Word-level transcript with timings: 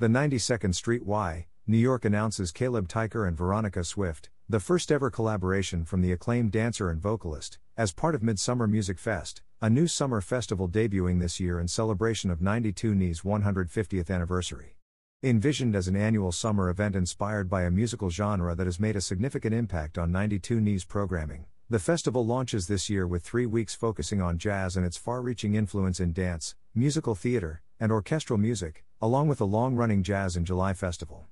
The 0.00 0.08
92nd 0.08 0.74
Street 0.74 1.04
Y, 1.04 1.46
New 1.68 1.78
York 1.78 2.04
announces 2.04 2.50
Caleb 2.50 2.88
Teicher 2.88 3.28
and 3.28 3.36
Veronica 3.36 3.84
Swift, 3.84 4.28
the 4.48 4.58
first 4.58 4.90
ever 4.90 5.08
collaboration 5.08 5.84
from 5.84 6.00
the 6.00 6.10
acclaimed 6.10 6.50
dancer 6.50 6.90
and 6.90 7.00
vocalist, 7.00 7.60
as 7.76 7.92
part 7.92 8.16
of 8.16 8.22
Midsummer 8.22 8.66
Music 8.66 8.98
Fest, 8.98 9.42
a 9.62 9.70
new 9.70 9.86
summer 9.86 10.20
festival 10.20 10.68
debuting 10.68 11.20
this 11.20 11.38
year 11.38 11.60
in 11.60 11.68
celebration 11.68 12.28
of 12.28 12.40
92NY's 12.40 13.20
150th 13.20 14.10
anniversary. 14.10 14.74
Envisioned 15.22 15.76
as 15.76 15.86
an 15.86 15.94
annual 15.94 16.32
summer 16.32 16.68
event 16.68 16.96
inspired 16.96 17.48
by 17.48 17.62
a 17.62 17.70
musical 17.70 18.10
genre 18.10 18.56
that 18.56 18.66
has 18.66 18.80
made 18.80 18.96
a 18.96 19.00
significant 19.00 19.54
impact 19.54 19.96
on 19.96 20.10
92NY's 20.10 20.84
programming, 20.84 21.46
the 21.70 21.78
festival 21.78 22.26
launches 22.26 22.66
this 22.66 22.90
year 22.90 23.06
with 23.06 23.22
three 23.22 23.46
weeks 23.46 23.76
focusing 23.76 24.20
on 24.20 24.38
jazz 24.38 24.76
and 24.76 24.84
its 24.84 24.96
far 24.96 25.22
reaching 25.22 25.54
influence 25.54 26.00
in 26.00 26.12
dance, 26.12 26.56
musical 26.74 27.14
theater, 27.14 27.62
and 27.78 27.92
orchestral 27.92 28.38
music, 28.38 28.84
along 29.04 29.28
with 29.28 29.38
a 29.38 29.44
long 29.44 29.76
running 29.76 30.02
Jazz 30.02 30.34
in 30.34 30.46
July 30.46 30.72
festival. 30.72 31.26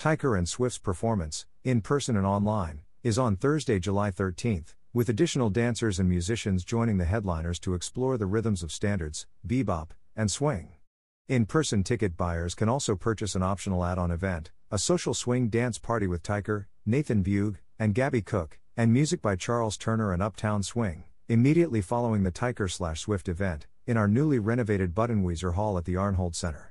Teicher 0.00 0.36
and 0.36 0.48
Swift's 0.48 0.80
performance, 0.80 1.46
in 1.62 1.80
person 1.80 2.16
and 2.16 2.26
online, 2.26 2.80
is 3.04 3.20
on 3.20 3.36
Thursday, 3.36 3.78
July 3.78 4.10
13th, 4.10 4.74
with 4.92 5.08
additional 5.08 5.48
dancers 5.48 6.00
and 6.00 6.08
musicians 6.08 6.64
joining 6.64 6.98
the 6.98 7.04
headliners 7.04 7.60
to 7.60 7.74
explore 7.74 8.18
the 8.18 8.26
rhythms 8.26 8.64
of 8.64 8.72
standards, 8.72 9.28
bebop, 9.46 9.90
and 10.16 10.28
swing. 10.28 10.70
In 11.28 11.46
person 11.46 11.84
ticket 11.84 12.16
buyers 12.16 12.56
can 12.56 12.68
also 12.68 12.96
purchase 12.96 13.36
an 13.36 13.44
optional 13.44 13.84
add 13.84 13.98
on 13.98 14.10
event, 14.10 14.50
a 14.72 14.76
social 14.76 15.14
swing 15.14 15.50
dance 15.50 15.78
party 15.78 16.08
with 16.08 16.24
Teicher, 16.24 16.64
Nathan 16.84 17.22
Bugh, 17.22 17.54
and 17.78 17.94
Gabby 17.94 18.22
Cook, 18.22 18.58
and 18.76 18.92
music 18.92 19.22
by 19.22 19.36
Charles 19.36 19.76
Turner 19.76 20.12
and 20.12 20.20
Uptown 20.20 20.64
Swing, 20.64 21.04
immediately 21.28 21.80
following 21.80 22.24
the 22.24 22.32
Teicher 22.32 22.68
Swift 22.96 23.28
event, 23.28 23.68
in 23.86 23.96
our 23.96 24.08
newly 24.08 24.40
renovated 24.40 24.96
Buttenwieser 24.96 25.54
Hall 25.54 25.78
at 25.78 25.84
the 25.84 25.94
Arnhold 25.94 26.34
Center. 26.34 26.67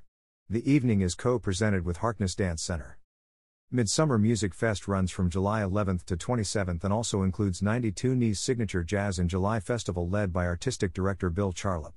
The 0.50 0.72
evening 0.72 1.02
is 1.02 1.14
co 1.14 1.40
presented 1.40 1.84
with 1.84 1.98
Harkness 1.98 2.34
Dance 2.34 2.62
Center. 2.62 3.00
Midsummer 3.70 4.18
Music 4.18 4.54
Fest 4.54 4.88
runs 4.88 5.12
from 5.12 5.30
July 5.30 5.60
11th 5.60 6.06
to 6.06 6.16
27th 6.16 6.86
and 6.86 6.94
also 6.94 7.22
includes 7.22 7.60
92NY's 7.60 8.40
signature 8.40 8.82
Jazz 8.82 9.20
in 9.20 9.28
July 9.28 9.60
festival 9.60 10.08
led 10.08 10.32
by 10.32 10.46
artistic 10.46 10.94
director 10.94 11.30
Bill 11.30 11.52
Charlap. 11.52 11.96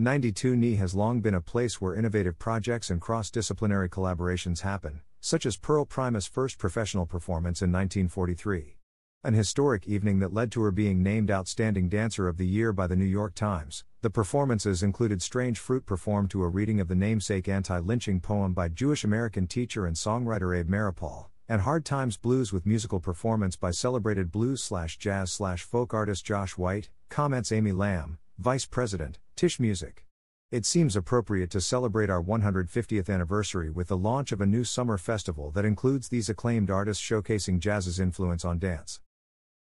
92NY 0.00 0.78
has 0.78 0.94
long 0.94 1.20
been 1.20 1.34
a 1.34 1.42
place 1.42 1.78
where 1.78 1.94
innovative 1.94 2.38
projects 2.38 2.88
and 2.88 3.02
cross 3.02 3.30
disciplinary 3.30 3.90
collaborations 3.90 4.62
happen, 4.62 5.02
such 5.20 5.44
as 5.44 5.58
Pearl 5.58 5.84
Primus' 5.84 6.26
first 6.26 6.56
professional 6.56 7.04
performance 7.04 7.60
in 7.60 7.70
1943. 7.70 8.77
An 9.24 9.34
historic 9.34 9.88
evening 9.88 10.20
that 10.20 10.32
led 10.32 10.52
to 10.52 10.62
her 10.62 10.70
being 10.70 11.02
named 11.02 11.28
Outstanding 11.28 11.88
Dancer 11.88 12.28
of 12.28 12.36
the 12.36 12.46
Year 12.46 12.72
by 12.72 12.86
the 12.86 12.94
New 12.94 13.04
York 13.04 13.34
Times. 13.34 13.82
The 14.00 14.10
performances 14.10 14.80
included 14.80 15.20
Strange 15.22 15.58
Fruit 15.58 15.84
performed 15.84 16.30
to 16.30 16.44
a 16.44 16.48
reading 16.48 16.78
of 16.78 16.86
the 16.86 16.94
namesake 16.94 17.48
anti 17.48 17.80
lynching 17.80 18.20
poem 18.20 18.52
by 18.52 18.68
Jewish 18.68 19.02
American 19.02 19.48
teacher 19.48 19.86
and 19.86 19.96
songwriter 19.96 20.56
Abe 20.56 20.68
Meeropol, 20.70 21.26
and 21.48 21.62
Hard 21.62 21.84
Times 21.84 22.16
Blues 22.16 22.52
with 22.52 22.64
musical 22.64 23.00
performance 23.00 23.56
by 23.56 23.72
celebrated 23.72 24.30
blues 24.30 24.62
slash 24.62 24.98
jazz 24.98 25.32
slash 25.32 25.64
folk 25.64 25.92
artist 25.92 26.24
Josh 26.24 26.56
White, 26.56 26.88
comments 27.08 27.50
Amy 27.50 27.72
Lamb, 27.72 28.18
Vice 28.38 28.66
President, 28.66 29.18
Tisch 29.34 29.58
Music. 29.58 30.04
It 30.52 30.64
seems 30.64 30.94
appropriate 30.94 31.50
to 31.50 31.60
celebrate 31.60 32.08
our 32.08 32.22
150th 32.22 33.12
anniversary 33.12 33.68
with 33.68 33.88
the 33.88 33.96
launch 33.96 34.30
of 34.30 34.40
a 34.40 34.46
new 34.46 34.62
summer 34.62 34.96
festival 34.96 35.50
that 35.50 35.64
includes 35.64 36.08
these 36.08 36.28
acclaimed 36.28 36.70
artists 36.70 37.02
showcasing 37.02 37.58
jazz's 37.58 37.98
influence 37.98 38.44
on 38.44 38.60
dance. 38.60 39.00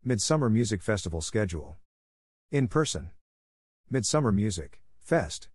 Midsummer 0.05 0.49
Music 0.49 0.81
Festival 0.81 1.21
schedule. 1.21 1.77
In 2.53 2.69
person. 2.69 3.11
Midsummer 3.91 4.31
Music 4.31 4.81
Fest. 5.01 5.49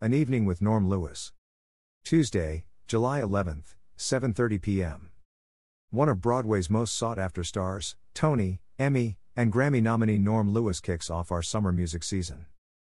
An 0.00 0.12
evening 0.12 0.44
with 0.44 0.60
Norm 0.60 0.88
Lewis. 0.88 1.32
Tuesday, 2.04 2.64
July 2.88 3.20
11th, 3.20 3.76
7:30 3.96 4.60
p.m. 4.60 5.10
One 5.90 6.08
of 6.08 6.20
Broadway's 6.20 6.68
most 6.68 6.96
sought-after 6.96 7.44
stars, 7.44 7.94
Tony, 8.14 8.60
Emmy, 8.80 9.16
and 9.36 9.52
Grammy 9.52 9.80
nominee 9.80 10.18
Norm 10.18 10.52
Lewis 10.52 10.80
kicks 10.80 11.08
off 11.08 11.30
our 11.30 11.42
summer 11.42 11.70
music 11.70 12.02
season. 12.02 12.46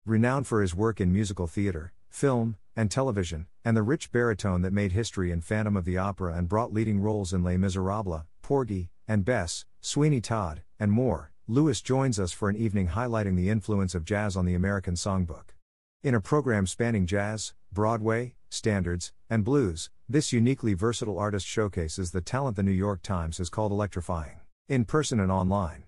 Renowned 0.04 0.46
for 0.46 0.60
his 0.60 0.74
work 0.74 1.00
in 1.00 1.10
musical 1.10 1.46
theater, 1.46 1.94
film, 2.10 2.56
and 2.76 2.90
television, 2.90 3.46
and 3.64 3.74
the 3.74 3.82
rich 3.82 4.12
baritone 4.12 4.60
that 4.60 4.72
made 4.72 4.92
history 4.92 5.32
in 5.32 5.40
Phantom 5.40 5.78
of 5.78 5.86
the 5.86 5.96
Opera 5.96 6.34
and 6.34 6.46
brought 6.46 6.74
leading 6.74 7.00
roles 7.00 7.32
in 7.32 7.42
Les 7.42 7.56
Miserables, 7.56 8.24
Porgy, 8.42 8.90
and 9.08 9.24
Bess, 9.24 9.64
Sweeney 9.80 10.20
Todd, 10.20 10.62
and 10.78 10.90
more, 10.90 11.30
Lewis 11.46 11.80
joins 11.80 12.18
us 12.18 12.32
for 12.32 12.48
an 12.48 12.56
evening 12.56 12.88
highlighting 12.88 13.36
the 13.36 13.50
influence 13.50 13.94
of 13.94 14.04
jazz 14.04 14.36
on 14.36 14.46
the 14.46 14.54
American 14.54 14.94
songbook. 14.94 15.54
In 16.02 16.14
a 16.14 16.20
program 16.20 16.66
spanning 16.66 17.06
jazz, 17.06 17.54
Broadway, 17.72 18.34
standards, 18.48 19.12
and 19.28 19.44
blues, 19.44 19.90
this 20.08 20.32
uniquely 20.32 20.74
versatile 20.74 21.18
artist 21.18 21.46
showcases 21.46 22.10
the 22.10 22.20
talent 22.20 22.56
the 22.56 22.62
New 22.62 22.70
York 22.70 23.02
Times 23.02 23.38
has 23.38 23.50
called 23.50 23.72
electrifying, 23.72 24.40
in 24.68 24.84
person 24.84 25.18
and 25.20 25.32
online. 25.32 25.84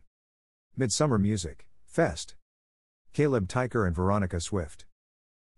Midsummer 0.76 1.18
Music 1.18 1.66
Fest. 1.84 2.34
Caleb 3.12 3.48
Teicher 3.48 3.86
and 3.86 3.96
Veronica 3.96 4.40
Swift. 4.40 4.84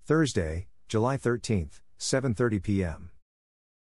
Thursday, 0.04 0.68
July 0.86 1.16
13th, 1.16 1.80
7:30 1.98 2.62
p.m. 2.62 3.10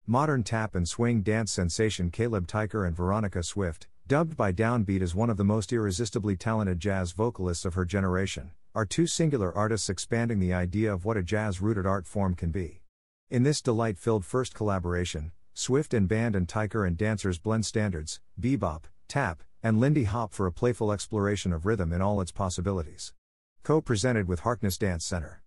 Modern 0.06 0.42
tap 0.42 0.74
and 0.74 0.88
swing 0.88 1.22
dance 1.22 1.50
sensation 1.50 2.10
Caleb 2.10 2.46
Teicher 2.46 2.86
and 2.86 2.94
Veronica 2.96 3.42
Swift, 3.42 3.88
dubbed 4.06 4.36
by 4.36 4.52
Downbeat 4.52 5.00
as 5.00 5.14
one 5.14 5.30
of 5.30 5.38
the 5.38 5.44
most 5.44 5.72
irresistibly 5.72 6.36
talented 6.36 6.78
jazz 6.78 7.12
vocalists 7.12 7.64
of 7.64 7.72
her 7.72 7.86
generation, 7.86 8.50
are 8.74 8.84
two 8.84 9.06
singular 9.06 9.50
artists 9.56 9.88
expanding 9.88 10.40
the 10.40 10.52
idea 10.52 10.92
of 10.92 11.06
what 11.06 11.16
a 11.16 11.22
jazz 11.22 11.62
rooted 11.62 11.86
art 11.86 12.06
form 12.06 12.34
can 12.34 12.50
be. 12.50 12.82
In 13.30 13.44
this 13.44 13.62
delight 13.62 13.96
filled 13.96 14.26
first 14.26 14.54
collaboration, 14.54 15.32
Swift 15.54 15.94
and 15.94 16.06
band 16.06 16.36
and 16.36 16.46
Teicher 16.46 16.86
and 16.86 16.98
dancers 16.98 17.38
blend 17.38 17.64
standards, 17.64 18.20
bebop, 18.38 18.82
tap, 19.08 19.42
and 19.62 19.80
Lindy 19.80 20.04
Hop 20.04 20.34
for 20.34 20.46
a 20.46 20.52
playful 20.52 20.92
exploration 20.92 21.50
of 21.50 21.64
rhythm 21.64 21.90
in 21.90 22.02
all 22.02 22.20
its 22.20 22.32
possibilities. 22.32 23.14
Co 23.62 23.80
presented 23.80 24.28
with 24.28 24.40
Harkness 24.40 24.76
Dance 24.76 25.06
Center. 25.06 25.42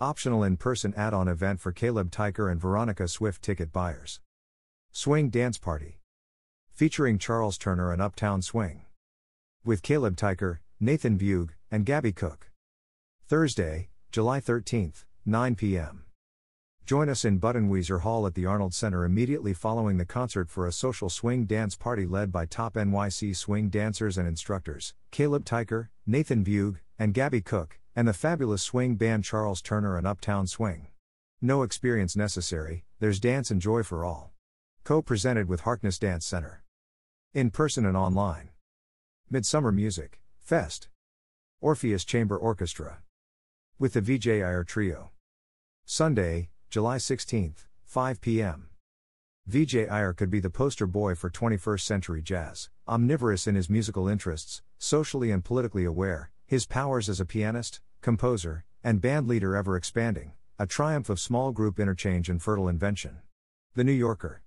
Optional 0.00 0.42
in 0.42 0.56
person 0.56 0.94
add 0.96 1.12
on 1.12 1.28
event 1.28 1.60
for 1.60 1.72
Caleb 1.72 2.10
Teicher 2.10 2.50
and 2.50 2.58
Veronica 2.58 3.06
Swift 3.06 3.42
ticket 3.42 3.70
buyers. 3.70 4.20
Swing 4.92 5.28
Dance 5.28 5.58
Party. 5.58 5.98
Featuring 6.82 7.16
Charles 7.16 7.58
Turner 7.58 7.92
and 7.92 8.02
Uptown 8.02 8.42
Swing. 8.42 8.86
With 9.64 9.82
Caleb 9.84 10.16
Teicher, 10.16 10.58
Nathan 10.80 11.16
Bugh, 11.16 11.50
and 11.70 11.86
Gabby 11.86 12.10
Cook. 12.10 12.50
Thursday, 13.28 13.90
July 14.10 14.40
13th, 14.40 15.04
9 15.24 15.54
p.m. 15.54 16.06
Join 16.84 17.08
us 17.08 17.24
in 17.24 17.38
Buttenwieser 17.38 18.00
Hall 18.00 18.26
at 18.26 18.34
the 18.34 18.42
Arnhold 18.42 18.74
Center 18.74 19.04
immediately 19.04 19.54
following 19.54 19.96
the 19.96 20.04
concert 20.04 20.50
for 20.50 20.66
a 20.66 20.72
social 20.72 21.08
swing 21.08 21.44
dance 21.44 21.76
party 21.76 22.04
led 22.04 22.32
by 22.32 22.46
top 22.46 22.74
NYC 22.74 23.36
swing 23.36 23.68
dancers 23.68 24.18
and 24.18 24.26
instructors, 24.26 24.92
Caleb 25.12 25.44
Teicher, 25.44 25.86
Nathan 26.04 26.42
Bugh, 26.42 26.78
and 26.98 27.14
Gabby 27.14 27.42
Cook, 27.42 27.78
and 27.94 28.08
the 28.08 28.12
fabulous 28.12 28.60
swing 28.60 28.96
band 28.96 29.22
Charles 29.22 29.62
Turner 29.62 29.96
and 29.96 30.04
Uptown 30.04 30.48
Swing. 30.48 30.88
No 31.40 31.62
experience 31.62 32.16
necessary, 32.16 32.82
there's 32.98 33.20
dance 33.20 33.52
and 33.52 33.60
joy 33.60 33.84
for 33.84 34.04
all. 34.04 34.32
Co 34.82 35.00
presented 35.00 35.48
with 35.48 35.60
Harkness 35.60 35.96
Dance 35.96 36.26
Center. 36.26 36.61
In 37.34 37.50
person 37.50 37.86
and 37.86 37.96
online. 37.96 38.50
Midsummer 39.30 39.72
Music, 39.72 40.20
Fest. 40.38 40.88
Orpheus 41.62 42.04
Chamber 42.04 42.36
Orchestra. 42.36 42.98
With 43.78 43.94
the 43.94 44.02
Vijay 44.02 44.44
Iyer 44.46 44.64
Trio. 44.64 45.12
Sunday, 45.86 46.50
July 46.68 46.98
16th, 46.98 47.64
5 47.84 48.20
p.m. 48.20 48.68
Vijay 49.50 49.90
Iyer 49.90 50.12
could 50.12 50.28
be 50.28 50.40
the 50.40 50.50
poster 50.50 50.86
boy 50.86 51.14
for 51.14 51.30
21st 51.30 51.80
century 51.80 52.20
jazz, 52.20 52.68
omnivorous 52.86 53.46
in 53.46 53.54
his 53.54 53.70
musical 53.70 54.08
interests, 54.08 54.60
socially 54.76 55.30
and 55.30 55.42
politically 55.42 55.86
aware, 55.86 56.30
his 56.46 56.66
powers 56.66 57.08
as 57.08 57.18
a 57.18 57.24
pianist, 57.24 57.80
composer, 58.02 58.66
and 58.84 59.00
band 59.00 59.26
leader 59.26 59.56
ever 59.56 59.74
expanding, 59.74 60.32
a 60.58 60.66
triumph 60.66 61.08
of 61.08 61.18
small 61.18 61.50
group 61.50 61.80
interchange 61.80 62.28
and 62.28 62.42
fertile 62.42 62.68
invention. 62.68 63.20
The 63.74 63.84
New 63.84 63.92
Yorker. 63.92 64.41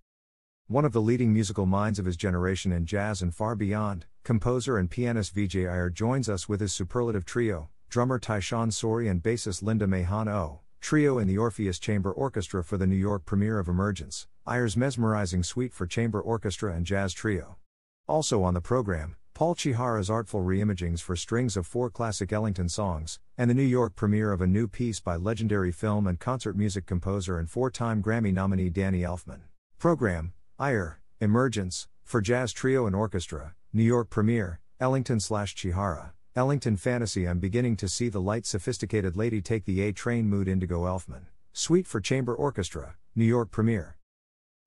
One 0.68 0.84
of 0.84 0.94
the 0.94 1.02
leading 1.02 1.32
musical 1.32 1.68
minds 1.68 2.00
of 2.00 2.08
his 2.08 2.18
generation 2.18 2.72
in 2.72 2.88
jazz 2.88 3.22
and 3.22 3.36
far 3.36 3.54
beyond, 3.54 4.08
composer 4.24 4.80
and 4.80 4.90
pianist 4.90 5.36
Vijay 5.36 5.72
Iyer 5.72 5.92
joins 5.92 6.28
us 6.28 6.50
with 6.50 6.60
his 6.60 6.74
superlative 6.74 7.24
trio, 7.24 7.70
drummer 7.88 8.18
Tyshawn 8.18 8.74
Sorey 8.74 9.08
and 9.08 9.22
bassist 9.22 9.62
Linda 9.62 9.86
Mahon 9.86 10.28
O, 10.28 10.62
trio 10.82 11.20
in 11.20 11.28
the 11.28 11.38
Orpheus 11.38 11.78
Chamber 11.78 12.12
Orchestra 12.12 12.64
for 12.64 12.78
the 12.78 12.88
New 12.88 12.96
York 12.96 13.26
premiere 13.26 13.60
of 13.60 13.68
Emergence, 13.68 14.26
Iyer's 14.48 14.76
mesmerizing 14.76 15.44
suite 15.44 15.72
for 15.72 15.86
chamber 15.86 16.20
orchestra 16.20 16.74
and 16.74 16.84
jazz 16.84 17.14
trio. 17.14 17.58
Also 18.08 18.42
on 18.42 18.56
the 18.56 18.60
program, 18.60 19.18
Paul 19.36 19.54
Chihara's 19.54 20.10
artful 20.10 20.42
reimagings 20.42 21.00
for 21.00 21.16
strings 21.16 21.56
of 21.56 21.68
four 21.68 21.92
classic 21.92 22.34
Ellington 22.34 22.70
songs, 22.70 23.20
and 23.38 23.52
the 23.52 23.54
New 23.54 23.62
York 23.62 23.96
premiere 23.96 24.32
of 24.32 24.42
a 24.42 24.48
new 24.48 24.68
piece 24.68 25.00
by 25.00 25.16
legendary 25.16 25.72
film 25.72 26.08
and 26.08 26.20
concert 26.20 26.58
music 26.58 26.88
composer 26.88 27.38
and 27.38 27.52
four 27.52 27.70
time 27.70 28.02
Grammy 28.02 28.34
nominee 28.34 28.72
Danny 28.72 29.02
Elfman. 29.02 29.42
Program 29.78 30.34
Iyer, 30.58 31.02
Emergence, 31.20 31.90
for 32.06 32.22
Jazz 32.22 32.54
Trio 32.54 32.86
and 32.86 32.96
Orchestra, 32.96 33.56
New 33.74 33.84
York 33.84 34.10
premiere, 34.10 34.62
Ellington 34.80 35.20
slash 35.20 35.54
Chihara, 35.54 36.14
Ellington 36.34 36.78
Fantasy 36.78 37.28
I'm 37.28 37.40
beginning 37.40 37.76
to 37.76 37.90
see 37.90 38.08
the 38.08 38.22
light 38.22 38.46
sophisticated 38.46 39.18
lady 39.18 39.42
take 39.42 39.66
the 39.66 39.82
A 39.82 39.92
train 39.92 40.30
mood 40.30 40.48
Indigo 40.48 40.86
Elfman, 40.86 41.26
Suite 41.52 41.86
for 41.86 42.00
Chamber 42.00 42.34
Orchestra, 42.34 42.96
New 43.18 43.26
York 43.26 43.52
premiere. 43.52 43.98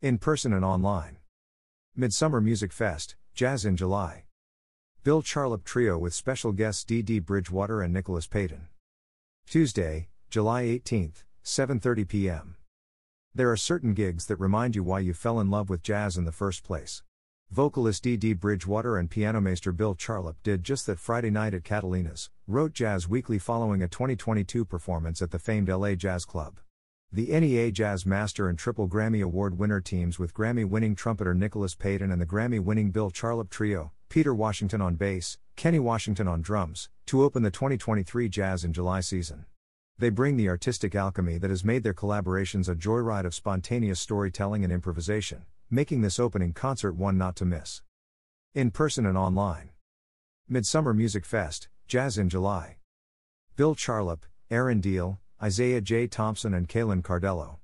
In 0.03 0.19
person 0.19 0.53
and 0.53 0.63
online. 0.63 1.17
Midsummer 1.97 2.43
Music 2.43 2.71
Fest, 2.71 3.17
Jazz 3.33 3.65
in 3.65 3.75
July. 3.75 4.25
Bill 5.05 5.23
Charlap 5.23 5.65
Trio 5.65 5.97
with 5.97 6.13
special 6.13 6.53
guests 6.53 6.85
Dee 6.85 7.19
Bridgewater 7.19 7.81
and 7.81 7.95
Nicholas 7.95 8.27
Payton. 8.27 8.69
Tuesday, 9.49 10.09
July 10.29 10.65
18th, 10.65 11.25
7:30 11.43 12.07
p.m. 12.07 12.58
There 13.39 13.53
are 13.53 13.57
certain 13.57 13.95
gigs 13.95 14.27
that 14.27 14.41
remind 14.41 14.75
you 14.75 14.83
why 14.83 14.99
you 14.99 15.15
fell 15.15 15.39
in 15.39 15.49
love 15.49 15.71
with 15.71 15.85
jazz 15.85 16.17
in 16.17 16.25
the 16.25 16.33
first 16.33 16.65
place. 16.65 17.05
Vocalist 17.53 18.03
Dee 18.03 18.33
Bridgewater 18.33 18.99
and 18.99 19.09
pianomaster 19.09 19.71
Bill 19.71 19.95
Charlap 19.95 20.35
did 20.43 20.65
just 20.65 20.87
that 20.87 20.99
Friday 20.99 21.31
night 21.31 21.55
at 21.55 21.63
Catalina's, 21.63 22.31
wrote 22.49 22.73
Jazz 22.73 23.09
Weekly 23.09 23.39
following 23.39 23.81
a 23.81 23.87
2022 23.87 24.65
performance 24.65 25.23
at 25.23 25.31
the 25.31 25.39
famed 25.39 25.69
LA 25.69 25.95
Jazz 25.95 26.25
Club. 26.25 26.59
The 27.13 27.27
NEA 27.27 27.71
Jazz 27.71 28.05
Master 28.05 28.49
and 28.49 28.59
Triple 28.59 28.89
Grammy 28.89 29.23
Award 29.23 29.57
winner 29.57 29.81
teams 29.81 30.19
with 30.19 30.35
Grammy 30.35 30.69
winning 30.69 30.97
trumpeter 30.97 31.33
Nicholas 31.33 31.77
Payton 31.77 32.11
and 32.11 32.21
the 32.21 32.27
Grammy 32.27 32.59
winning 32.59 32.91
Bill 32.91 33.13
Charlap 33.13 33.51
Trio, 33.51 33.93
Peter 34.09 34.35
Washington 34.35 34.81
on 34.81 34.97
bass, 34.97 35.39
Kenny 35.55 35.79
Washington 35.79 36.27
on 36.27 36.43
drums, 36.43 36.89
to 37.07 37.23
open 37.23 37.45
the 37.45 37.53
2023 37.53 38.29
Jazz 38.29 38.65
in 38.65 38.73
July 38.73 38.99
season. 38.99 39.47
They 40.01 40.11
bring 40.11 40.37
the 40.37 40.49
artistic 40.49 40.95
alchemy 40.95 41.39
that 41.39 41.51
has 41.51 41.65
made 41.65 41.83
their 41.83 41.93
collaborations 41.93 42.69
a 42.69 42.77
joyride 42.77 43.25
of 43.25 43.35
spontaneous 43.35 43.99
storytelling 43.99 44.63
and 44.63 44.73
improvisation, 44.73 45.45
making 45.71 46.03
this 46.03 46.21
opening 46.21 46.53
concert 46.53 46.93
one 46.93 47.19
not 47.19 47.35
to 47.37 47.45
miss. 47.45 47.83
In 48.55 48.71
person 48.71 49.05
and 49.07 49.19
online. 49.19 49.71
Midsummer 50.49 50.95
Music 50.95 51.27
Fest, 51.27 51.69
Jazz 51.89 52.17
in 52.17 52.29
July. 52.29 52.77
Bill 53.57 53.75
Charlap, 53.75 54.21
Aaron 54.53 54.81
Diehl, 54.81 55.19
Isaiah 55.43 55.81
J. 55.81 56.07
Thompson 56.07 56.55
and 56.55 56.69
Caelan 56.69 57.03
Cardello. 57.03 57.57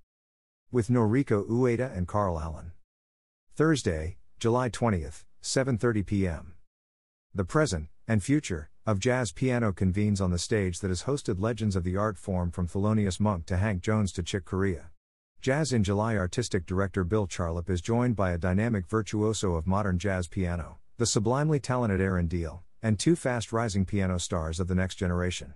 With 0.73 0.89
Noriko 0.89 1.49
Ueda 1.49 1.97
and 1.97 2.09
Carl 2.09 2.41
Allen. 2.41 2.73
Thursday, 3.55 4.17
July 4.41 4.69
20th, 4.69 5.23
7:30 5.41 6.05
p.m. 6.05 6.55
The 7.33 7.45
present 7.45 7.91
and 8.09 8.25
future 8.25 8.71
of 8.87 8.99
jazz 8.99 9.33
piano 9.33 9.73
convenes 9.73 10.21
on 10.21 10.31
the 10.31 10.39
stage 10.39 10.81
that 10.81 10.89
has 10.89 11.05
hosted 11.05 11.41
legends 11.41 11.75
of 11.75 11.85
the 11.85 11.97
art 11.97 12.19
form 12.19 12.51
from 12.51 12.69
Thelonious 12.69 13.19
Monk 13.19 13.47
to 13.47 13.57
Hank 13.57 13.81
Jones 13.81 14.13
to 14.13 14.23
Chick 14.23 14.45
Corea. 14.45 14.91
Jazz 15.41 15.73
in 15.73 15.83
July 15.83 16.19
artistic 16.19 16.67
director 16.67 17.03
Bill 17.03 17.27
Charlap 17.27 17.71
is 17.71 17.81
joined 17.81 18.15
by 18.15 18.33
a 18.33 18.39
dynamic 18.39 18.87
virtuoso 18.87 19.55
of 19.55 19.67
modern 19.67 19.99
jazz 19.99 20.29
piano, 20.29 20.77
the 20.99 21.07
sublimely 21.07 21.59
talented 21.59 21.99
Aaron 21.99 22.29
Diehl, 22.29 22.61
and 22.83 22.99
two 22.99 23.17
fast 23.17 23.55
rising 23.55 23.87
piano 23.87 24.19
stars 24.19 24.61
of 24.61 24.69
the 24.69 24.75
next 24.75 24.97
generation. 24.97 25.55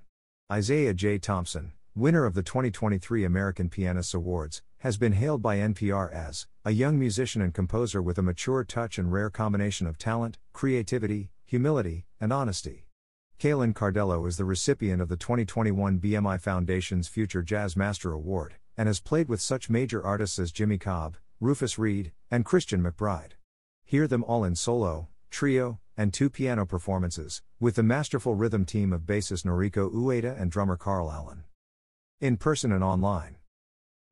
Isaiah 0.51 0.95
J. 0.95 1.19
Thompson, 1.19 1.73
winner 1.95 2.25
of 2.25 2.33
the 2.33 2.43
2023 2.43 3.25
American 3.25 3.69
Pianists 3.69 4.15
Awards, 4.15 4.63
has 4.79 4.97
been 4.97 5.13
hailed 5.13 5.43
by 5.43 5.59
NPR 5.59 6.11
as 6.11 6.47
a 6.65 6.71
young 6.71 6.99
musician 6.99 7.43
and 7.43 7.53
composer 7.53 8.01
with 8.01 8.17
a 8.17 8.23
mature 8.23 8.65
touch 8.65 8.97
and 8.97 9.13
rare 9.13 9.29
combination 9.29 9.87
of 9.87 9.99
talent, 9.99 10.39
creativity, 10.55 11.29
humility, 11.45 12.07
and 12.19 12.33
honesty. 12.33 12.88
Caelan 13.39 13.73
Cardello 13.73 14.27
is 14.27 14.37
the 14.37 14.45
recipient 14.45 15.01
of 15.01 15.09
the 15.09 15.17
2021 15.17 16.01
BMI 16.01 16.41
Foundation's 16.41 17.07
Future 17.07 17.41
Jazz 17.41 17.77
Master 17.77 18.11
Award 18.11 18.57
and 18.77 18.89
has 18.89 18.99
played 18.99 19.29
with 19.29 19.41
such 19.41 19.71
major 19.71 20.05
artists 20.05 20.41
as 20.41 20.51
Jimmy 20.51 20.77
Cobb, 20.77 21.17
Rufus 21.39 21.79
Reid, 21.79 22.11
and 22.33 22.45
Christian 22.45 22.83
McBride. 22.83 23.35
Hear 23.85 24.09
them 24.09 24.25
all 24.25 24.43
in 24.43 24.57
solo, 24.57 25.07
trio, 25.31 25.79
and 25.97 26.13
two 26.13 26.29
piano 26.29 26.67
performances, 26.67 27.41
with 27.61 27.77
the 27.77 27.85
masterful 27.85 28.35
rhythm 28.35 28.65
team 28.65 28.93
of 28.93 29.03
bassist 29.03 29.45
Noriko 29.47 29.89
Ueda 29.89 30.41
and 30.41 30.51
drummer 30.51 30.77
Carl 30.77 31.09
Allen. 31.09 31.45
In 32.21 32.39
person 32.39 32.73
and 32.73 32.83
online. 32.83 33.37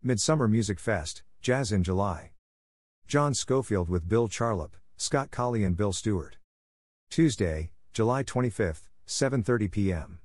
Midsummer 0.05 0.47
Music 0.47 0.79
Fest, 0.79 1.25
Jazz 1.41 1.73
in 1.73 1.83
July. 1.83 2.31
John 3.09 3.35
Scofield 3.35 3.89
with 3.89 4.09
Bill 4.09 4.29
Charlap, 4.29 4.75
Scott 4.97 5.33
Colley 5.33 5.65
and 5.65 5.77
Bill 5.77 5.93
Stewart. 5.93 6.37
Tuesday, 7.11 7.73
July 7.93 8.23
25th, 8.23 8.91
7:30 9.07 9.71
p.m. 9.71 10.19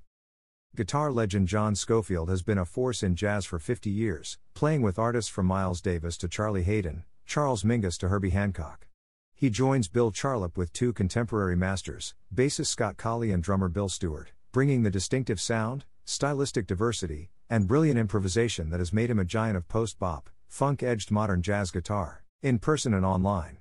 Guitar 0.75 1.12
legend 1.12 1.48
John 1.48 1.75
Scofield 1.75 2.30
has 2.30 2.42
been 2.42 2.57
a 2.57 2.66
force 2.66 3.04
in 3.04 3.16
jazz 3.16 3.45
for 3.45 3.60
50 3.60 3.92
years, 3.92 4.39
playing 4.56 4.81
with 4.81 4.98
artists 4.98 5.30
from 5.30 5.45
Miles 5.45 5.81
Davis 5.81 6.18
to 6.18 6.28
Charlie 6.28 6.63
Haden, 6.63 7.04
Charles 7.24 7.63
Mingus 7.63 7.95
to 8.00 8.07
Herbie 8.07 8.31
Hancock. 8.31 8.88
He 9.36 9.51
joins 9.51 9.88
Bill 9.88 10.12
Charlap 10.12 10.57
with 10.57 10.74
two 10.74 10.94
contemporary 10.94 11.56
masters, 11.56 12.16
bassist 12.33 12.68
Scott 12.68 12.98
Colley 12.98 13.31
and 13.31 13.44
drummer 13.44 13.69
Bill 13.69 13.88
Stewart, 13.88 14.31
bringing 14.51 14.81
the 14.81 14.89
distinctive 14.89 15.39
sound, 15.39 15.86
stylistic 16.04 16.66
diversity, 16.66 17.30
and 17.51 17.68
brilliant 17.68 18.00
improvisation 18.00 18.72
that 18.72 18.80
has 18.80 18.92
made 18.92 19.12
him 19.12 19.19
a 19.19 19.25
giant 19.25 19.57
of 19.57 19.68
post 19.68 20.00
bop, 20.00 20.28
funk 20.48 20.81
edged 20.81 21.12
modern 21.12 21.44
jazz 21.44 21.69
guitar, 21.69 22.24
in 22.42 22.57
person 22.57 22.95
and 22.95 23.06
online. 23.06 23.57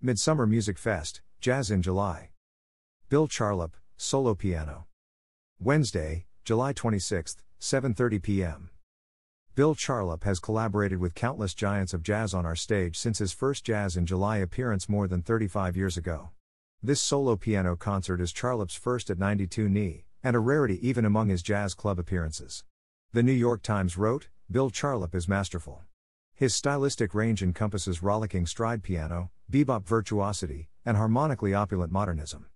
Midsummer 0.00 0.46
Music 0.46 0.78
Fest, 0.78 1.20
Jazz 1.40 1.68
in 1.68 1.82
July. 1.82 2.30
Bill 3.08 3.26
Charlap, 3.26 3.72
solo 3.96 4.34
piano. 4.34 4.86
Wednesday, 5.58 6.26
July 6.44 6.72
26, 6.72 7.36
7:30 7.60 8.22
p.m. 8.22 8.70
Bill 9.54 9.74
Charlap 9.74 10.24
has 10.24 10.38
collaborated 10.38 10.98
with 10.98 11.14
countless 11.14 11.54
giants 11.54 11.94
of 11.94 12.02
jazz 12.02 12.34
on 12.34 12.44
our 12.44 12.54
stage 12.54 12.98
since 12.98 13.18
his 13.18 13.32
first 13.32 13.64
Jazz 13.64 13.96
in 13.96 14.04
July 14.04 14.36
appearance 14.36 14.86
more 14.86 15.08
than 15.08 15.22
35 15.22 15.78
years 15.78 15.96
ago. 15.96 16.28
This 16.82 17.00
solo 17.00 17.36
piano 17.36 17.74
concert 17.74 18.20
is 18.20 18.34
Charlap's 18.34 18.74
first 18.74 19.08
at 19.08 19.18
92 19.18 19.70
NY, 19.70 20.04
and 20.22 20.36
a 20.36 20.40
rarity 20.40 20.86
even 20.86 21.06
among 21.06 21.30
his 21.30 21.42
jazz 21.42 21.72
club 21.72 21.98
appearances. 21.98 22.64
The 23.12 23.22
New 23.22 23.32
York 23.32 23.62
Times 23.62 23.96
wrote 23.96 24.28
Bill 24.50 24.70
Charlap 24.70 25.14
is 25.14 25.26
masterful. 25.26 25.84
His 26.34 26.54
stylistic 26.54 27.14
range 27.14 27.42
encompasses 27.42 28.02
rollicking 28.02 28.44
stride 28.44 28.82
piano, 28.82 29.30
bebop 29.50 29.86
virtuosity, 29.86 30.68
and 30.84 30.98
harmonically 30.98 31.54
opulent 31.54 31.90
modernism. 31.90 32.46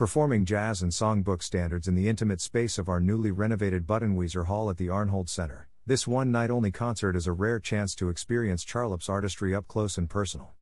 Performing 0.00 0.46
jazz 0.46 0.80
and 0.80 0.90
songbook 0.90 1.42
standards 1.42 1.86
in 1.86 1.94
the 1.94 2.08
intimate 2.08 2.40
space 2.40 2.78
of 2.78 2.88
our 2.88 3.00
newly 3.00 3.30
renovated 3.30 3.86
Buttenwieser 3.86 4.46
Hall 4.46 4.70
at 4.70 4.78
the 4.78 4.88
Arnhold 4.88 5.28
Center, 5.28 5.68
this 5.84 6.06
one 6.06 6.32
night 6.32 6.50
only 6.50 6.70
concert 6.70 7.14
is 7.14 7.26
a 7.26 7.32
rare 7.32 7.60
chance 7.60 7.94
to 7.96 8.08
experience 8.08 8.64
Charlap's 8.64 9.10
artistry 9.10 9.54
up 9.54 9.68
close 9.68 9.98
and 9.98 10.08
personal. 10.08 10.54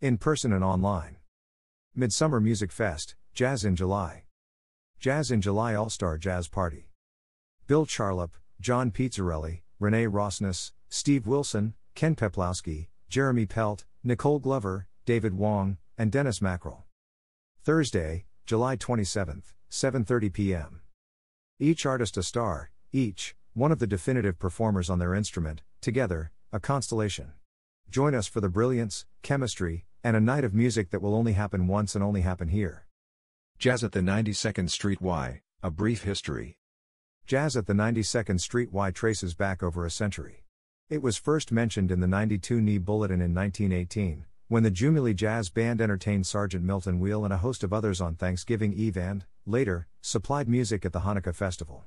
In 0.00 0.18
person 0.18 0.52
and 0.52 0.64
online. 0.64 1.18
Midsummer 1.94 2.40
Music 2.40 2.72
Fest, 2.72 3.14
Jazz 3.32 3.64
in 3.64 3.76
July. 3.76 4.24
Jazz 4.98 5.30
in 5.30 5.40
July 5.40 5.76
All 5.76 5.88
Star 5.88 6.18
Jazz 6.18 6.48
Party. 6.48 6.90
Bill 7.68 7.86
Charlap, 7.86 8.30
John 8.60 8.90
Pizzarelli, 8.90 9.60
Renee 9.78 10.08
Rosnes, 10.08 10.72
Steve 10.88 11.28
Wilson, 11.28 11.74
Ken 11.94 12.16
Peplowski, 12.16 12.88
Jeremy 13.08 13.46
Pelt, 13.46 13.84
Nicole 14.02 14.40
Glover, 14.40 14.88
David 15.06 15.34
Wong, 15.34 15.76
and 15.96 16.10
Dennis 16.10 16.40
Mackrel. 16.40 16.82
Thursday, 17.62 18.24
July 18.46 18.76
27, 18.76 19.42
7:30 19.70 20.30
p.m. 20.30 20.82
Each 21.58 21.86
artist 21.86 22.18
a 22.18 22.22
star, 22.22 22.70
each 22.92 23.34
one 23.54 23.72
of 23.72 23.78
the 23.78 23.86
definitive 23.86 24.38
performers 24.38 24.90
on 24.90 24.98
their 24.98 25.14
instrument, 25.14 25.62
together, 25.80 26.30
a 26.52 26.60
constellation. 26.60 27.32
Join 27.88 28.14
us 28.14 28.26
for 28.26 28.42
the 28.42 28.50
brilliance, 28.50 29.06
chemistry, 29.22 29.86
and 30.02 30.14
a 30.14 30.20
night 30.20 30.44
of 30.44 30.52
music 30.52 30.90
that 30.90 31.00
will 31.00 31.14
only 31.14 31.32
happen 31.32 31.66
once 31.66 31.94
and 31.94 32.04
only 32.04 32.20
happen 32.20 32.48
here. 32.48 32.86
Jazz 33.58 33.82
at 33.82 33.92
the 33.92 34.00
92nd 34.00 34.68
Street 34.68 35.00
Y, 35.00 35.40
a 35.62 35.70
brief 35.70 36.02
history. 36.02 36.58
Jazz 37.26 37.56
at 37.56 37.64
the 37.64 37.72
92nd 37.72 38.40
Street 38.40 38.70
Y 38.70 38.90
traces 38.90 39.34
back 39.34 39.62
over 39.62 39.86
a 39.86 39.90
century. 39.90 40.44
It 40.90 41.00
was 41.00 41.16
first 41.16 41.50
mentioned 41.50 41.90
in 41.90 42.00
the 42.00 42.06
92 42.06 42.60
NY 42.60 42.76
Bulletin 42.76 43.22
in 43.22 43.34
1918, 43.34 44.26
when 44.54 44.62
the 44.62 44.70
Jubilee 44.70 45.14
Jazz 45.14 45.48
Band 45.48 45.80
entertained 45.80 46.28
Sergeant 46.28 46.64
Milton 46.64 47.00
Wheel 47.00 47.24
and 47.24 47.34
a 47.34 47.38
host 47.38 47.64
of 47.64 47.72
others 47.72 48.00
on 48.00 48.14
Thanksgiving 48.14 48.72
Eve 48.72 48.96
and, 48.96 49.24
later, 49.44 49.88
supplied 50.00 50.48
music 50.48 50.86
at 50.86 50.92
the 50.92 51.00
Hanukkah 51.00 51.34
festival. 51.34 51.82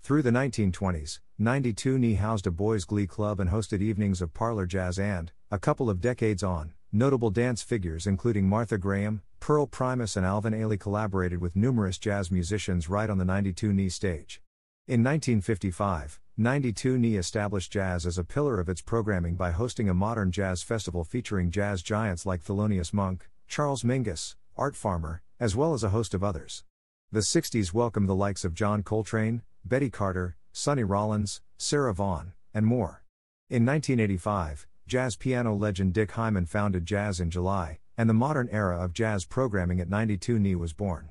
Through 0.00 0.22
the 0.22 0.30
1920s, 0.30 1.20
92 1.38 1.98
NY 1.98 2.14
housed 2.14 2.46
a 2.46 2.50
boys' 2.50 2.86
glee 2.86 3.06
club 3.06 3.38
and 3.38 3.50
hosted 3.50 3.82
evenings 3.82 4.22
of 4.22 4.32
parlor 4.32 4.64
jazz 4.64 4.98
and, 4.98 5.30
a 5.50 5.58
couple 5.58 5.90
of 5.90 6.00
decades 6.00 6.42
on, 6.42 6.72
notable 6.90 7.28
dance 7.28 7.60
figures 7.60 8.06
including 8.06 8.48
Martha 8.48 8.78
Graham, 8.78 9.20
Pearl 9.38 9.66
Primus, 9.66 10.16
and 10.16 10.24
Alvin 10.24 10.54
Ailey 10.54 10.80
collaborated 10.80 11.42
with 11.42 11.54
numerous 11.54 11.98
jazz 11.98 12.30
musicians 12.30 12.88
right 12.88 13.10
on 13.10 13.18
the 13.18 13.26
92 13.26 13.74
NY 13.74 13.88
stage. 13.88 14.40
In 14.88 15.00
1955, 15.00 16.20
92 16.36 16.96
NY 16.96 17.16
established 17.16 17.72
jazz 17.72 18.06
as 18.06 18.18
a 18.18 18.22
pillar 18.22 18.60
of 18.60 18.68
its 18.68 18.80
programming 18.80 19.34
by 19.34 19.50
hosting 19.50 19.88
a 19.88 19.94
modern 19.94 20.30
jazz 20.30 20.62
festival 20.62 21.02
featuring 21.02 21.50
jazz 21.50 21.82
giants 21.82 22.24
like 22.24 22.40
Thelonious 22.40 22.92
Monk, 22.92 23.28
Charles 23.48 23.82
Mingus, 23.82 24.36
Art 24.56 24.76
Farmer, 24.76 25.22
as 25.40 25.56
well 25.56 25.74
as 25.74 25.82
a 25.82 25.88
host 25.88 26.14
of 26.14 26.22
others. 26.22 26.62
The 27.10 27.18
60s 27.18 27.72
welcomed 27.72 28.08
the 28.08 28.14
likes 28.14 28.44
of 28.44 28.54
John 28.54 28.84
Coltrane, 28.84 29.42
Betty 29.64 29.90
Carter, 29.90 30.36
Sonny 30.52 30.84
Rollins, 30.84 31.40
Sarah 31.58 31.92
Vaughan, 31.92 32.34
and 32.54 32.64
more. 32.64 33.02
In 33.50 33.66
1985, 33.66 34.68
jazz 34.86 35.16
piano 35.16 35.52
legend 35.52 35.94
Dick 35.94 36.12
Hyman 36.12 36.46
founded 36.46 36.86
Jazz 36.86 37.18
in 37.18 37.28
July, 37.28 37.80
and 37.98 38.08
the 38.08 38.14
modern 38.14 38.48
era 38.52 38.80
of 38.80 38.92
jazz 38.92 39.24
programming 39.24 39.80
at 39.80 39.90
92 39.90 40.38
NY 40.38 40.54
was 40.54 40.72
born. 40.72 41.10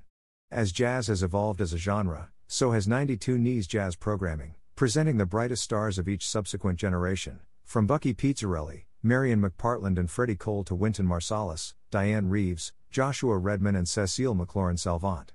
As 0.49 0.71
jazz 0.71 1.07
has 1.07 1.21
evolved 1.21 1.59
as 1.59 1.73
a 1.73 1.77
genre, 1.77 2.29
so 2.47 2.71
has 2.71 2.87
92 2.87 3.37
NY's 3.37 3.67
jazz 3.67 3.95
programming, 3.95 4.55
presenting 4.75 5.17
the 5.17 5.25
brightest 5.25 5.63
stars 5.63 5.97
of 5.97 6.07
each 6.07 6.27
subsequent 6.27 6.77
generation, 6.77 7.39
From 7.63 7.87
Bucky 7.87 8.13
Pizzarelli, 8.13 8.83
Marian 9.01 9.41
McPartland 9.41 9.97
and 9.97 10.09
Freddie 10.09 10.35
Cole 10.35 10.63
to 10.65 10.75
Wynton 10.75 11.07
Marsalis, 11.07 11.73
Dianne 11.91 12.29
Reeves, 12.29 12.73
Joshua 12.91 13.37
Redman 13.37 13.75
and 13.75 13.87
Cecile 13.87 14.35
McLorin 14.35 14.77
Salvant. 14.77 15.33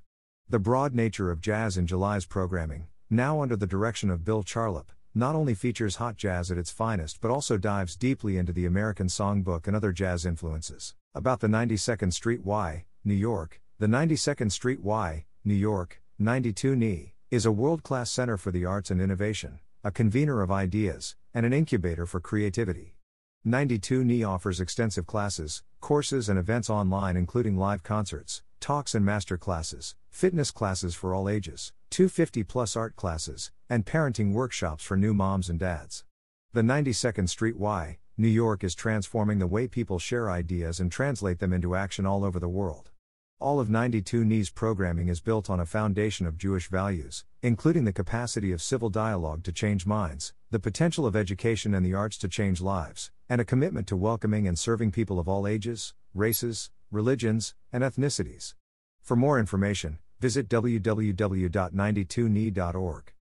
The 0.49 0.59
broad 0.59 0.95
nature 0.95 1.31
of 1.31 1.41
jazz 1.41 1.77
in 1.77 1.87
July's 1.87 2.27
programming, 2.27 2.87
now 3.09 3.43
under 3.43 3.57
the 3.57 3.67
direction 3.67 4.11
of 4.11 4.25
Bill 4.25 4.43
Charlap, 4.43 4.87
not 5.15 5.35
only 5.35 5.55
features 5.55 5.97
hot 5.97 6.17
jazz 6.17 6.51
at 6.51 6.59
its 6.59 6.71
finest 6.71 7.21
but 7.21 7.31
also 7.31 7.59
dives 7.59 7.97
deeply 7.97 8.37
into 8.37 8.53
the 8.53 8.67
American 8.67 9.09
songbook 9.09 9.67
and 9.67 9.75
other 9.75 9.93
jazz 9.93 10.25
influences. 10.25 10.95
About 11.15 11.41
the 11.41 11.49
92nd 11.49 12.13
Street 12.13 12.45
Y, 12.45 12.85
New 13.05 13.15
York, 13.15 13.61
the 13.79 13.89
92nd 13.89 14.53
Street 14.53 14.81
Y, 14.81 15.25
New 15.45 15.55
York, 15.55 16.01
92 16.23 16.77
NY, 16.77 17.15
is 17.31 17.47
a 17.47 17.51
world 17.51 17.83
class 17.83 18.11
center 18.11 18.37
for 18.37 18.51
the 18.51 18.67
arts 18.67 18.91
and 18.91 19.01
innovation, 19.01 19.59
a 19.83 19.91
convener 19.91 20.43
of 20.43 20.51
ideas, 20.51 21.17
and 21.33 21.47
an 21.47 21.55
incubator 21.55 22.05
for 22.05 22.21
creativity. 22.21 22.95
92 23.43 24.05
NY 24.05 24.23
offers 24.23 24.61
extensive 24.61 25.07
classes, 25.07 25.63
courses, 25.81 26.29
and 26.29 26.39
events 26.39 26.69
online, 26.69 27.17
including 27.17 27.57
live 27.57 27.83
concerts, 27.83 28.43
talks, 28.61 28.95
and 28.95 29.03
master 29.03 29.39
classes, 29.39 29.95
fitness 30.11 30.51
classes 30.51 30.95
for 30.95 31.15
all 31.15 31.27
ages, 31.27 31.73
250 31.89 32.45
plus 32.45 32.77
art 32.77 32.95
classes, 32.97 33.51
and 33.71 33.87
parenting 33.87 34.35
workshops 34.35 34.85
for 34.85 34.99
new 34.99 35.15
moms 35.15 35.49
and 35.49 35.59
dads. 35.59 36.05
The 36.53 36.61
92nd 36.61 37.31
Street 37.31 37.57
Y, 37.57 37.97
New 38.19 38.29
York 38.29 38.63
is 38.63 38.75
transforming 38.75 39.39
the 39.39 39.47
way 39.47 39.67
people 39.67 39.99
share 39.99 40.31
ideas 40.31 40.81
and 40.81 40.93
translate 40.93 41.39
them 41.39 41.55
into 41.55 41.75
action 41.75 42.05
all 42.05 42.27
over 42.27 42.39
the 42.39 42.47
world. 42.47 42.90
All 43.41 43.59
of 43.59 43.69
92 43.71 44.23
NY's 44.23 44.51
programming 44.51 45.09
is 45.09 45.23
built 45.23 45.49
on 45.49 45.61
a 45.61 45.65
foundation 45.65 46.27
of 46.27 46.37
Jewish 46.37 46.69
values, 46.69 47.25
including 47.43 47.87
the 47.87 47.93
capacity 47.93 48.53
of 48.53 48.61
civil 48.61 48.91
dialogue 48.91 49.45
to 49.45 49.53
change 49.53 49.87
minds, 49.87 50.35
the 50.51 50.59
potential 50.59 51.07
of 51.07 51.17
education 51.17 51.73
and 51.73 51.87
the 51.87 51.95
arts 51.95 52.19
to 52.19 52.29
change 52.29 52.61
lives, 52.61 53.11
and 53.31 53.41
a 53.41 53.47
commitment 53.47 53.87
to 53.87 53.97
welcoming 53.97 54.47
and 54.47 54.59
serving 54.59 54.93
people 54.93 55.19
of 55.19 55.27
all 55.27 55.47
ages, 55.47 55.95
races, 56.13 56.71
religions, 56.91 57.55
and 57.73 57.83
ethnicities. 57.83 58.53
For 59.01 59.17
more 59.17 59.41
information, 59.41 60.01
visit 60.21 60.47
www.92ny.org. 60.51 63.13